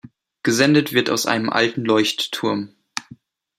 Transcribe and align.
Gesendet 0.41 0.93
wird 0.93 1.11
aus 1.11 1.27
einem 1.27 1.51
alten 1.51 1.85
Leuchtturm. 1.85 2.73